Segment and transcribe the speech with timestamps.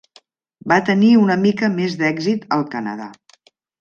[0.71, 3.07] Va tenir una mica més d'èxit al Canadà.